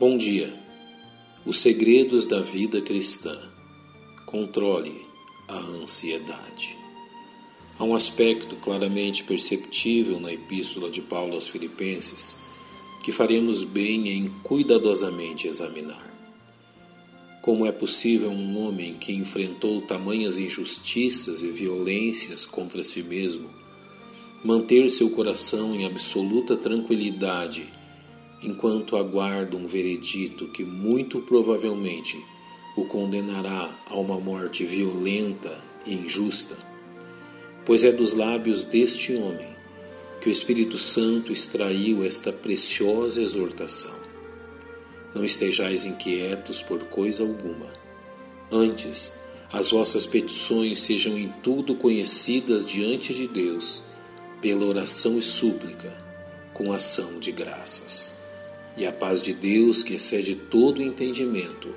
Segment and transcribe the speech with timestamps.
[0.00, 0.50] Bom dia.
[1.44, 3.38] Os segredos da vida cristã.
[4.24, 5.04] Controle
[5.46, 6.74] a ansiedade.
[7.78, 12.34] Há um aspecto claramente perceptível na epístola de Paulo aos Filipenses
[13.04, 16.10] que faremos bem em cuidadosamente examinar.
[17.42, 23.50] Como é possível um homem que enfrentou tamanhas injustiças e violências contra si mesmo
[24.42, 27.79] manter seu coração em absoluta tranquilidade?
[28.42, 32.18] Enquanto aguarda um veredito que muito provavelmente
[32.76, 36.56] o condenará a uma morte violenta e injusta,
[37.64, 39.48] pois é dos lábios deste homem
[40.20, 43.94] que o Espírito Santo extraiu esta preciosa exortação.
[45.14, 47.66] Não estejais inquietos por coisa alguma.
[48.52, 49.12] Antes,
[49.52, 53.82] as vossas petições sejam em tudo conhecidas diante de Deus,
[54.40, 55.92] pela oração e súplica,
[56.52, 58.19] com ação de graças.
[58.76, 61.74] E a paz de Deus, que excede todo entendimento,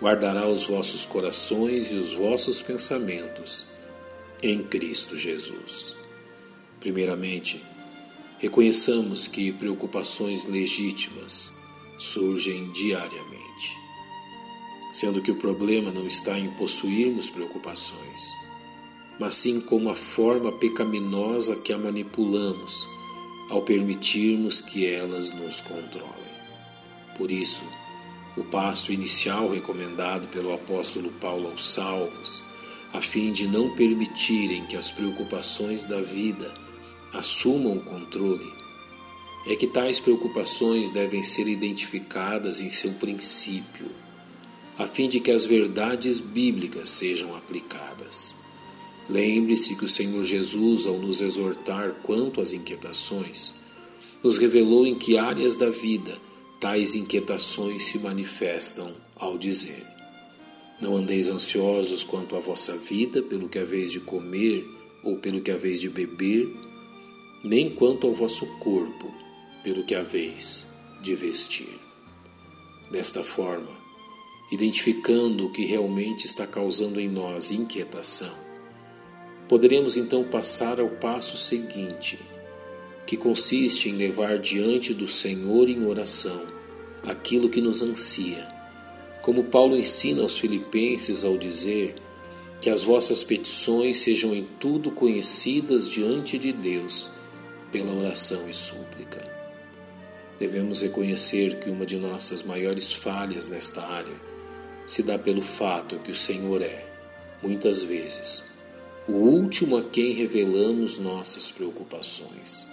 [0.00, 3.66] guardará os vossos corações e os vossos pensamentos
[4.42, 5.96] em Cristo Jesus.
[6.80, 7.62] Primeiramente,
[8.38, 11.50] reconheçamos que preocupações legítimas
[11.98, 13.78] surgem diariamente,
[14.92, 18.20] sendo que o problema não está em possuirmos preocupações,
[19.18, 22.86] mas sim como a forma pecaminosa que a manipulamos
[23.50, 26.34] ao permitirmos que elas nos controlem.
[27.16, 27.62] Por isso,
[28.36, 32.42] o passo inicial recomendado pelo apóstolo Paulo aos salvos,
[32.92, 36.52] a fim de não permitirem que as preocupações da vida
[37.12, 38.52] assumam o controle,
[39.46, 43.90] é que tais preocupações devem ser identificadas em seu princípio,
[44.78, 48.43] a fim de que as verdades bíblicas sejam aplicadas.
[49.08, 53.54] Lembre-se que o Senhor Jesus, ao nos exortar quanto às inquietações,
[54.22, 56.18] nos revelou em que áreas da vida
[56.58, 59.86] tais inquietações se manifestam ao dizer:
[60.80, 64.66] Não andeis ansiosos quanto à vossa vida, pelo que haveis de comer
[65.02, 66.48] ou pelo que haveis de beber,
[67.44, 69.12] nem quanto ao vosso corpo,
[69.62, 70.66] pelo que haveis
[71.02, 71.78] de vestir.
[72.90, 73.70] Desta forma,
[74.50, 78.43] identificando o que realmente está causando em nós inquietação,
[79.48, 82.18] poderemos então passar ao passo seguinte,
[83.06, 86.46] que consiste em levar diante do Senhor em oração
[87.02, 88.48] aquilo que nos ansia.
[89.20, 91.94] Como Paulo ensina aos Filipenses ao dizer
[92.60, 97.10] que as vossas petições sejam em tudo conhecidas diante de Deus
[97.70, 99.22] pela oração e súplica.
[100.38, 104.14] Devemos reconhecer que uma de nossas maiores falhas nesta área
[104.86, 106.86] se dá pelo fato que o Senhor é,
[107.42, 108.53] muitas vezes,
[109.06, 112.66] o último a quem revelamos nossas preocupações,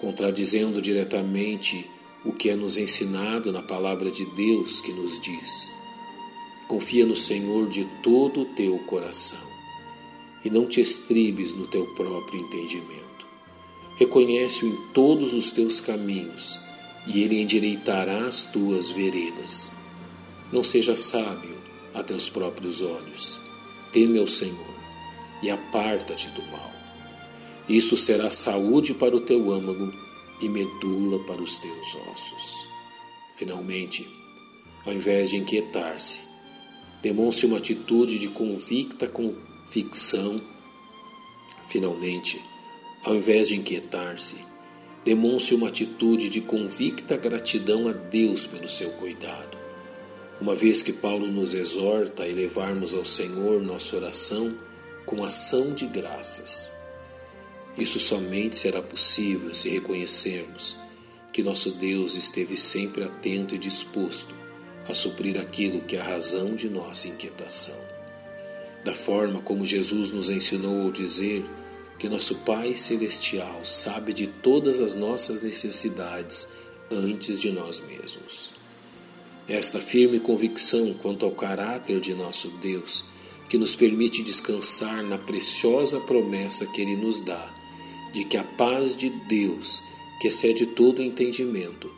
[0.00, 1.88] contradizendo diretamente
[2.24, 5.70] o que é nos ensinado na palavra de Deus que nos diz:
[6.68, 9.50] Confia no Senhor de todo o teu coração
[10.44, 13.26] e não te estribes no teu próprio entendimento.
[13.96, 16.60] Reconhece-o em todos os teus caminhos
[17.06, 19.70] e ele endireitará as tuas veredas.
[20.52, 21.58] Não seja sábio
[21.92, 23.38] a teus próprios olhos.
[23.92, 24.79] Teme ao Senhor
[25.42, 26.70] e aparta-te do mal.
[27.68, 29.92] Isto será saúde para o teu âmago
[30.40, 32.66] e medula para os teus ossos.
[33.36, 34.06] Finalmente,
[34.84, 36.20] ao invés de inquietar-se,
[37.02, 40.40] demonstre uma atitude de convicta convicção.
[41.68, 42.40] Finalmente,
[43.04, 44.36] ao invés de inquietar-se,
[45.04, 49.56] demonstre uma atitude de convicta gratidão a Deus pelo seu cuidado.
[50.40, 54.54] Uma vez que Paulo nos exorta a elevarmos ao Senhor nossa oração
[55.10, 56.70] com ação de graças.
[57.76, 60.76] Isso somente será possível se reconhecermos
[61.32, 64.32] que nosso Deus esteve sempre atento e disposto
[64.88, 67.76] a suprir aquilo que é a razão de nossa inquietação.
[68.84, 71.44] Da forma como Jesus nos ensinou ao dizer
[71.98, 76.52] que nosso Pai Celestial sabe de todas as nossas necessidades
[76.88, 78.50] antes de nós mesmos.
[79.48, 83.04] Esta firme convicção quanto ao caráter de nosso Deus,
[83.50, 87.52] que nos permite descansar na preciosa promessa que Ele nos dá
[88.12, 89.82] de que a paz de Deus,
[90.20, 91.90] que excede todo entendimento,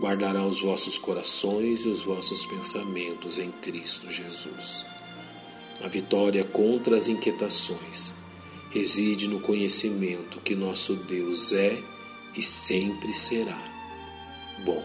[0.00, 4.84] guardará os vossos corações e os vossos pensamentos em Cristo Jesus.
[5.82, 8.12] A vitória contra as inquietações
[8.70, 11.82] reside no conhecimento que nosso Deus é
[12.36, 13.58] e sempre será
[14.64, 14.84] bom.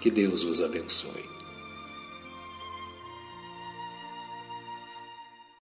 [0.00, 1.37] Que Deus vos abençoe.